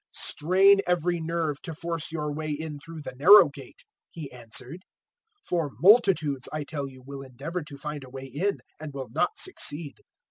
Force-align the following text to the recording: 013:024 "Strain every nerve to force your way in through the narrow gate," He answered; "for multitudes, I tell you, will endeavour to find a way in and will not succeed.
013:024 0.15 0.15
"Strain 0.23 0.81
every 0.87 1.19
nerve 1.21 1.61
to 1.61 1.75
force 1.75 2.11
your 2.11 2.33
way 2.33 2.49
in 2.49 2.79
through 2.79 3.01
the 3.03 3.13
narrow 3.17 3.49
gate," 3.49 3.83
He 4.09 4.31
answered; 4.31 4.81
"for 5.47 5.73
multitudes, 5.79 6.49
I 6.51 6.63
tell 6.63 6.89
you, 6.89 7.03
will 7.05 7.21
endeavour 7.21 7.61
to 7.61 7.77
find 7.77 8.03
a 8.03 8.09
way 8.09 8.25
in 8.25 8.61
and 8.79 8.95
will 8.95 9.09
not 9.11 9.37
succeed. 9.37 9.97